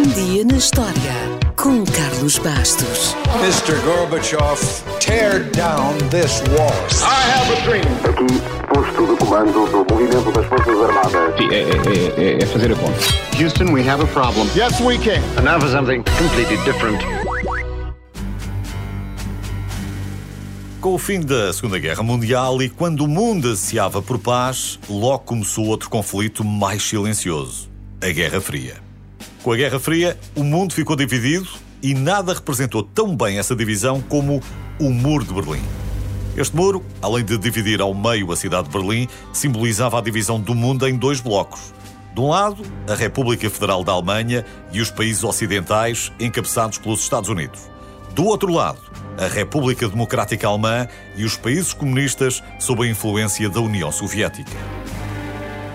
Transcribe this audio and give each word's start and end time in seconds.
Um 0.00 0.02
dia 0.14 0.46
na 0.46 0.56
história 0.56 0.94
com 1.56 1.84
Carlos 1.84 2.38
Bastos. 2.38 3.14
Mr. 3.42 3.78
Gorbachev, 3.84 4.58
tear 4.98 5.40
down 5.50 5.92
this 6.08 6.40
wall. 6.56 6.72
I 7.02 7.30
have 7.30 7.52
a 7.52 7.60
dream. 7.66 7.84
Aqui, 8.08 8.40
posto 8.72 9.06
de 9.06 9.16
comando 9.18 9.52
do 9.52 9.92
movimento 9.94 10.32
das 10.32 10.46
Forças 10.46 10.80
Armadas. 10.80 11.36
Sim, 11.36 11.48
é, 11.50 11.60
é- 11.60 12.32
é- 12.38 12.42
é 12.42 12.46
fazer 12.46 12.72
a 12.72 12.76
conta. 12.76 12.98
Houston, 13.38 13.74
we 13.74 13.86
have 13.86 14.02
a 14.02 14.06
problem. 14.06 14.46
Yes, 14.56 14.80
we 14.80 14.96
can. 14.96 15.20
And 15.36 15.42
now 15.42 15.60
for 15.60 15.68
something 15.68 16.02
completely 16.18 16.56
different. 16.64 17.02
Com 20.80 20.94
o 20.94 20.98
fim 20.98 21.20
da 21.20 21.52
Segunda 21.52 21.78
Guerra 21.78 22.02
Mundial 22.02 22.62
e 22.62 22.70
quando 22.70 23.02
o 23.04 23.08
mundo 23.08 23.48
ansiava 23.48 24.00
por 24.00 24.18
paz, 24.18 24.78
logo 24.88 25.18
começou 25.24 25.66
outro 25.66 25.90
conflito 25.90 26.42
mais 26.42 26.82
silencioso: 26.82 27.68
a 28.00 28.08
Guerra 28.08 28.40
Fria. 28.40 28.88
Com 29.42 29.52
a 29.52 29.56
Guerra 29.56 29.80
Fria, 29.80 30.18
o 30.36 30.44
mundo 30.44 30.74
ficou 30.74 30.94
dividido 30.94 31.48
e 31.82 31.94
nada 31.94 32.34
representou 32.34 32.82
tão 32.82 33.16
bem 33.16 33.38
essa 33.38 33.56
divisão 33.56 34.02
como 34.02 34.42
o 34.78 34.90
Muro 34.90 35.24
de 35.24 35.32
Berlim. 35.32 35.62
Este 36.36 36.54
muro, 36.54 36.84
além 37.00 37.24
de 37.24 37.38
dividir 37.38 37.80
ao 37.80 37.94
meio 37.94 38.30
a 38.30 38.36
cidade 38.36 38.68
de 38.68 38.78
Berlim, 38.78 39.08
simbolizava 39.32 39.98
a 39.98 40.02
divisão 40.02 40.38
do 40.38 40.54
mundo 40.54 40.86
em 40.86 40.94
dois 40.94 41.20
blocos. 41.20 41.72
De 42.14 42.20
um 42.20 42.28
lado, 42.28 42.62
a 42.86 42.94
República 42.94 43.48
Federal 43.48 43.82
da 43.82 43.92
Alemanha 43.92 44.44
e 44.72 44.80
os 44.80 44.90
países 44.90 45.24
ocidentais, 45.24 46.12
encabeçados 46.20 46.76
pelos 46.76 47.00
Estados 47.00 47.30
Unidos. 47.30 47.62
Do 48.14 48.26
outro 48.26 48.52
lado, 48.52 48.78
a 49.16 49.26
República 49.26 49.88
Democrática 49.88 50.46
Alemã 50.46 50.86
e 51.16 51.24
os 51.24 51.38
países 51.38 51.72
comunistas 51.72 52.42
sob 52.58 52.84
a 52.84 52.90
influência 52.90 53.48
da 53.48 53.60
União 53.60 53.90
Soviética. 53.90 54.52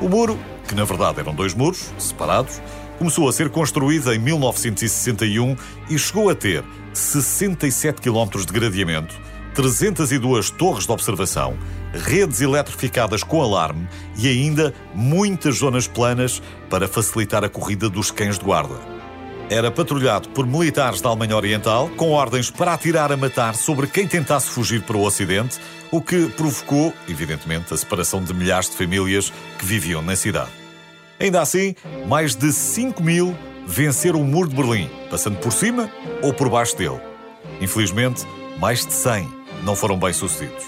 O 0.00 0.08
muro, 0.08 0.36
que 0.66 0.74
na 0.74 0.84
verdade 0.84 1.20
eram 1.20 1.32
dois 1.32 1.54
muros, 1.54 1.92
separados, 1.96 2.60
começou 3.02 3.28
a 3.28 3.32
ser 3.32 3.50
construído 3.50 4.12
em 4.12 4.18
1961 4.20 5.56
e 5.90 5.98
chegou 5.98 6.30
a 6.30 6.36
ter 6.36 6.62
67 6.92 8.00
km 8.00 8.38
de 8.38 8.52
gradeamento, 8.52 9.20
302 9.56 10.50
torres 10.50 10.86
de 10.86 10.92
observação, 10.92 11.58
redes 11.92 12.40
eletrificadas 12.40 13.24
com 13.24 13.42
alarme 13.42 13.88
e 14.16 14.28
ainda 14.28 14.72
muitas 14.94 15.56
zonas 15.56 15.88
planas 15.88 16.40
para 16.70 16.86
facilitar 16.86 17.42
a 17.42 17.48
corrida 17.48 17.90
dos 17.90 18.12
cães 18.12 18.38
de 18.38 18.44
guarda. 18.44 18.76
Era 19.50 19.68
patrulhado 19.68 20.28
por 20.28 20.46
militares 20.46 21.00
da 21.00 21.08
Alemanha 21.08 21.36
Oriental, 21.36 21.90
com 21.96 22.12
ordens 22.12 22.52
para 22.52 22.72
atirar 22.72 23.10
a 23.10 23.16
matar 23.16 23.56
sobre 23.56 23.88
quem 23.88 24.06
tentasse 24.06 24.48
fugir 24.48 24.80
para 24.82 24.96
o 24.96 25.04
Ocidente, 25.04 25.58
o 25.90 26.00
que 26.00 26.28
provocou, 26.36 26.94
evidentemente, 27.08 27.74
a 27.74 27.76
separação 27.76 28.22
de 28.22 28.32
milhares 28.32 28.70
de 28.70 28.76
famílias 28.76 29.32
que 29.58 29.66
viviam 29.66 30.00
na 30.02 30.14
cidade. 30.14 30.61
Ainda 31.22 31.40
assim, 31.40 31.76
mais 32.08 32.34
de 32.34 32.52
5 32.52 33.00
mil 33.00 33.32
venceram 33.64 34.20
o 34.20 34.24
Muro 34.24 34.48
de 34.48 34.56
Berlim, 34.56 34.90
passando 35.08 35.38
por 35.38 35.52
cima 35.52 35.88
ou 36.20 36.34
por 36.34 36.48
baixo 36.48 36.76
dele. 36.76 37.00
Infelizmente, 37.60 38.26
mais 38.58 38.84
de 38.84 38.92
100 38.92 39.28
não 39.62 39.76
foram 39.76 39.96
bem-sucedidos. 39.96 40.64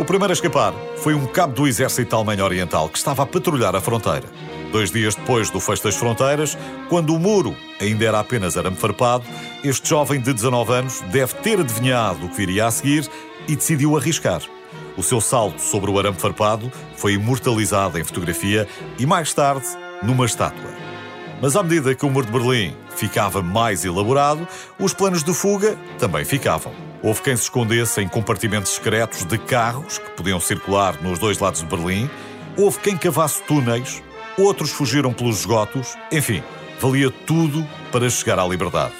O 0.00 0.04
primeiro 0.04 0.32
a 0.32 0.34
escapar 0.34 0.74
foi 0.96 1.14
um 1.14 1.24
cabo 1.24 1.54
do 1.54 1.68
exército 1.68 2.16
Alemanha 2.16 2.44
Oriental 2.44 2.88
que 2.88 2.98
estava 2.98 3.22
a 3.22 3.26
patrulhar 3.26 3.76
a 3.76 3.80
fronteira. 3.80 4.26
Dois 4.72 4.90
dias 4.90 5.14
depois 5.14 5.50
do 5.50 5.60
fecho 5.60 5.84
das 5.84 5.94
fronteiras, 5.94 6.58
quando 6.88 7.14
o 7.14 7.18
muro 7.20 7.54
ainda 7.80 8.04
era 8.04 8.18
apenas 8.18 8.56
arame 8.56 8.74
farpado, 8.74 9.24
este 9.62 9.88
jovem 9.88 10.20
de 10.20 10.32
19 10.32 10.72
anos 10.72 11.00
deve 11.12 11.34
ter 11.34 11.60
adivinhado 11.60 12.26
o 12.26 12.28
que 12.28 12.38
viria 12.38 12.66
a 12.66 12.72
seguir 12.72 13.08
e 13.46 13.54
decidiu 13.54 13.96
arriscar. 13.96 14.42
O 14.96 15.02
seu 15.02 15.20
salto 15.20 15.60
sobre 15.60 15.92
o 15.92 15.98
arame 15.98 16.18
farpado 16.18 16.72
foi 16.96 17.12
imortalizado 17.12 18.00
em 18.00 18.04
fotografia 18.04 18.66
e 18.98 19.06
mais 19.06 19.32
tarde 19.32 19.66
numa 20.02 20.26
estátua. 20.26 20.70
Mas 21.40 21.56
à 21.56 21.62
medida 21.62 21.94
que 21.94 22.06
o 22.06 22.10
muro 22.10 22.26
de 22.26 22.32
Berlim 22.32 22.74
ficava 22.94 23.42
mais 23.42 23.84
elaborado, 23.84 24.46
os 24.78 24.94
planos 24.94 25.24
de 25.24 25.34
fuga 25.34 25.76
também 25.98 26.24
ficavam. 26.24 26.72
Houve 27.02 27.22
quem 27.22 27.36
se 27.36 27.42
escondesse 27.42 28.00
em 28.00 28.06
compartimentos 28.06 28.72
secretos 28.72 29.24
de 29.24 29.36
carros 29.38 29.98
que 29.98 30.10
podiam 30.10 30.38
circular 30.38 31.02
nos 31.02 31.18
dois 31.18 31.38
lados 31.38 31.60
de 31.60 31.66
Berlim, 31.66 32.08
houve 32.56 32.78
quem 32.78 32.96
cavasse 32.96 33.42
túneis, 33.42 34.02
outros 34.38 34.70
fugiram 34.70 35.12
pelos 35.12 35.40
esgotos, 35.40 35.96
enfim, 36.12 36.42
valia 36.80 37.10
tudo 37.10 37.66
para 37.90 38.08
chegar 38.08 38.38
à 38.38 38.46
liberdade. 38.46 38.94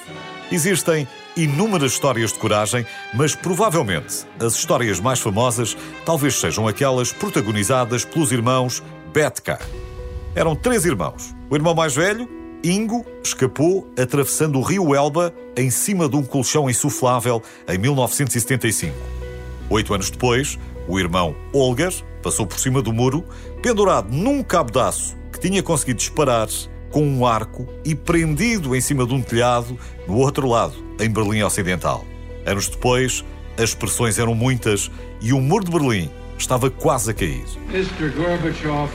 Existem 0.51 1.07
inúmeras 1.37 1.93
histórias 1.93 2.33
de 2.33 2.39
coragem, 2.39 2.85
mas 3.15 3.35
provavelmente 3.35 4.27
as 4.39 4.55
histórias 4.55 5.01
mais 5.01 5.21
famosas 5.21 5.77
talvez 6.05 6.35
sejam 6.35 6.69
aquelas 6.69 7.13
protagonizadas 7.13 8.05
pelos 8.05 8.33
irmãos 8.33 8.83
Betka. 9.13 9.59
Eram 10.35 10.57
três 10.57 10.87
irmãos. 10.87 11.35
O 11.51 11.55
irmão 11.55 11.75
mais 11.75 11.95
velho, 11.95 12.29
Ingo, 12.65 13.05
escapou 13.23 13.87
atravessando 13.99 14.59
o 14.59 14.63
rio 14.63 14.95
Elba 14.95 15.35
em 15.57 15.69
cima 15.69 16.09
de 16.09 16.17
um 16.17 16.23
colchão 16.23 16.71
insuflável 16.71 17.43
em 17.69 17.77
1975. 17.77 18.95
Oito 19.69 19.93
anos 19.93 20.11
depois, 20.11 20.59
o 20.89 20.99
irmão 20.99 21.37
Olgar 21.53 21.93
passou 22.23 22.47
por 22.47 22.59
cima 22.59 22.81
do 22.81 22.93
muro, 22.93 23.25
pendurado 23.63 24.11
num 24.11 24.43
cabo 24.43 24.71
de 24.71 24.79
aço 24.79 25.17
que 25.33 25.39
tinha 25.39 25.63
conseguido 25.63 25.99
disparar 25.99 26.49
com 26.91 27.03
um 27.03 27.27
arco 27.27 27.67
e 27.85 27.95
prendido 27.95 28.75
em 28.75 28.81
cima 28.81 29.07
de 29.07 29.13
um 29.13 29.21
telhado 29.21 29.79
no 30.07 30.17
outro 30.17 30.49
lado, 30.49 30.75
em 30.99 31.11
Berlim 31.11 31.43
Ocidental. 31.43 32.05
Anos 32.47 32.69
depois, 32.69 33.23
as 33.59 33.75
pressões 33.75 34.19
eram 34.19 34.35
muitas 34.35 34.91
e 35.21 35.33
o 35.33 35.41
muro 35.41 35.65
de 35.65 35.71
Berlim 35.71 36.11
estava 36.39 36.71
quase 36.71 37.11
a 37.11 37.15
cair. 37.15 37.45
Mr. 37.71 38.09
Gorbachev, 38.11 38.91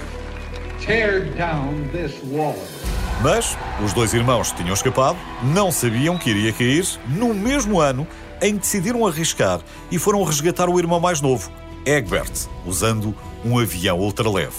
Mas 3.22 3.58
os 3.84 3.94
dois 3.94 4.14
irmãos 4.14 4.52
tinham 4.52 4.74
escapado 4.74 5.18
não 5.44 5.72
sabiam 5.72 6.18
que 6.18 6.30
iria 6.30 6.54
cair 6.54 6.86
no 7.08 7.34
mesmo 7.34 7.80
ano 7.80 8.08
em 8.42 8.54
que 8.54 8.60
decidiram 8.60 9.06
arriscar 9.06 9.60
e 9.90 9.98
foram 9.98 10.24
resgatar 10.24 10.70
o 10.70 10.80
irmão 10.80 11.00
mais 11.00 11.20
novo, 11.20 11.52
Egbert, 11.86 12.48
usando 12.66 13.16
um 13.44 13.58
avião 13.58 14.00
ultraleve. 14.00 14.56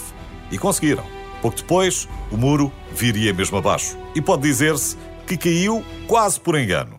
E 0.51 0.57
conseguiram. 0.57 1.03
Pouco 1.41 1.55
depois, 1.55 2.07
o 2.31 2.37
muro 2.37 2.71
viria 2.91 3.33
mesmo 3.33 3.57
abaixo. 3.57 3.97
E 4.13 4.21
pode 4.21 4.41
dizer-se 4.41 4.97
que 5.25 5.37
caiu 5.37 5.83
quase 6.05 6.39
por 6.39 6.59
engano. 6.59 6.98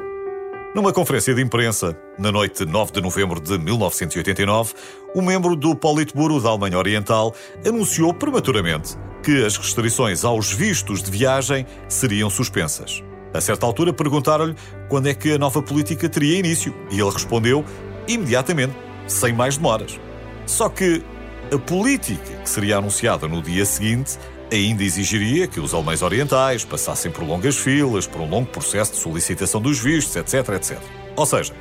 Numa 0.73 0.93
conferência 0.93 1.35
de 1.35 1.43
imprensa, 1.43 1.99
na 2.17 2.31
noite 2.31 2.65
de 2.65 2.71
9 2.71 2.93
de 2.93 3.01
novembro 3.01 3.41
de 3.41 3.59
1989, 3.59 4.73
um 5.17 5.21
membro 5.21 5.57
do 5.57 5.75
Politburo 5.75 6.41
da 6.41 6.51
Alemanha 6.51 6.79
Oriental 6.79 7.35
anunciou 7.67 8.15
prematuramente 8.15 8.97
que 9.21 9.45
as 9.45 9.57
restrições 9.57 10.25
aos 10.25 10.53
vistos 10.53 11.03
de 11.03 11.11
viagem 11.11 11.67
seriam 11.89 12.31
suspensas. 12.31 13.03
A 13.35 13.41
certa 13.41 13.67
altura 13.67 13.93
perguntaram-lhe 13.93 14.55
quando 14.89 15.09
é 15.09 15.15
que 15.15 15.33
a 15.33 15.39
nova 15.39 15.61
política 15.61 16.09
teria 16.09 16.39
início 16.39 16.73
e 16.89 17.01
ele 17.01 17.11
respondeu 17.11 17.65
imediatamente, 18.07 18.75
sem 19.09 19.33
mais 19.33 19.57
demoras. 19.57 19.99
Só 20.47 20.69
que 20.69 21.03
a 21.53 21.59
política 21.59 22.37
que 22.45 22.49
seria 22.49 22.79
anunciada 22.79 23.27
no 23.27 23.43
dia 23.43 23.67
seguinte 23.67 24.17
ainda 24.51 24.83
exigiria 24.83 25.47
que 25.47 25.61
os 25.61 25.73
alemães 25.73 26.03
orientais 26.03 26.65
passassem 26.65 27.11
por 27.11 27.25
longas 27.25 27.57
filas, 27.57 28.07
por 28.07 28.21
um 28.21 28.29
longo 28.29 28.49
processo 28.49 28.93
de 28.93 28.99
solicitação 28.99 29.61
dos 29.61 29.79
vistos, 29.79 30.17
etc, 30.17 30.49
etc. 30.55 30.79
Ou 31.17 31.27
seja, 31.27 31.53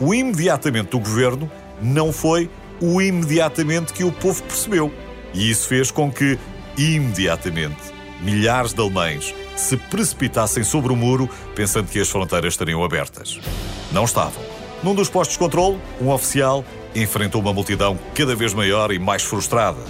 o 0.00 0.14
imediatamente 0.14 0.90
do 0.90 0.98
governo 0.98 1.50
não 1.80 2.12
foi 2.12 2.50
o 2.80 3.00
imediatamente 3.00 3.92
que 3.92 4.04
o 4.04 4.12
povo 4.12 4.42
percebeu. 4.42 4.92
E 5.32 5.50
isso 5.50 5.68
fez 5.68 5.90
com 5.90 6.10
que, 6.10 6.38
imediatamente, 6.76 7.76
milhares 8.20 8.72
de 8.72 8.80
alemães 8.80 9.34
se 9.56 9.76
precipitassem 9.76 10.62
sobre 10.62 10.92
o 10.92 10.96
muro 10.96 11.28
pensando 11.54 11.88
que 11.88 11.98
as 11.98 12.08
fronteiras 12.08 12.52
estariam 12.52 12.84
abertas. 12.84 13.40
Não 13.92 14.04
estavam. 14.04 14.42
Num 14.82 14.94
dos 14.94 15.08
postos 15.08 15.34
de 15.34 15.38
controle, 15.38 15.78
um 16.00 16.10
oficial 16.10 16.64
enfrentou 16.94 17.40
uma 17.40 17.52
multidão 17.52 17.98
cada 18.14 18.34
vez 18.34 18.52
maior 18.52 18.92
e 18.92 18.98
mais 18.98 19.22
frustrada. 19.22 19.80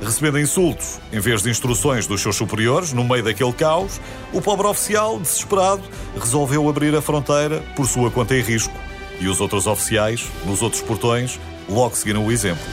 Recebendo 0.00 0.40
insultos 0.40 0.98
em 1.12 1.20
vez 1.20 1.42
de 1.42 1.50
instruções 1.50 2.06
dos 2.06 2.22
seus 2.22 2.34
superiores, 2.34 2.92
no 2.92 3.04
meio 3.04 3.22
daquele 3.22 3.52
caos, 3.52 4.00
o 4.32 4.40
pobre 4.40 4.66
oficial, 4.66 5.20
desesperado, 5.20 5.82
resolveu 6.18 6.68
abrir 6.68 6.96
a 6.96 7.02
fronteira 7.02 7.62
por 7.76 7.86
sua 7.86 8.10
conta 8.10 8.34
e 8.34 8.40
risco. 8.40 8.72
E 9.20 9.28
os 9.28 9.40
outros 9.40 9.66
oficiais, 9.66 10.26
nos 10.46 10.62
outros 10.62 10.80
portões, 10.80 11.38
logo 11.68 11.94
seguiram 11.94 12.26
o 12.26 12.32
exemplo. 12.32 12.64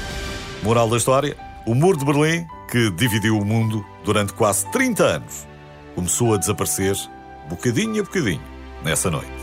Moral 0.64 0.90
da 0.90 0.96
história: 0.96 1.36
o 1.66 1.76
muro 1.76 1.98
de 1.98 2.06
Berlim, 2.06 2.48
que 2.72 2.90
dividiu 2.92 3.38
o 3.38 3.46
mundo 3.46 3.86
durante 4.06 4.32
quase 4.32 4.66
30 4.72 5.04
anos, 5.04 5.46
começou 5.96 6.34
a 6.34 6.38
desaparecer, 6.38 6.96
bocadinho 7.50 8.02
a 8.02 8.06
bocadinho, 8.06 8.42
nessa 8.84 9.12
noite. 9.12 9.37